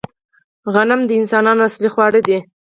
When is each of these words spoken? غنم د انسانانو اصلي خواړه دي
غنم 0.73 1.01
د 1.07 1.11
انسانانو 1.19 1.65
اصلي 1.67 1.89
خواړه 1.93 2.19
دي 2.27 2.37